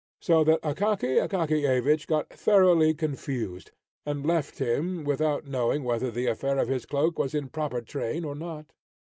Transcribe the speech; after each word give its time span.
So 0.19 0.43
that 0.45 0.63
Akaky 0.63 1.21
Akakiyevich 1.21 2.07
got 2.07 2.27
thoroughly 2.29 2.95
confused, 2.95 3.69
and 4.03 4.25
left 4.25 4.57
him, 4.57 5.03
without 5.03 5.45
knowing 5.45 5.83
whether 5.83 6.09
the 6.09 6.25
affair 6.25 6.57
of 6.57 6.69
his 6.69 6.87
cloak 6.87 7.19
was 7.19 7.35
in 7.35 7.49
proper 7.49 7.81
train 7.81 8.23
or 8.25 8.33
not. 8.33 8.65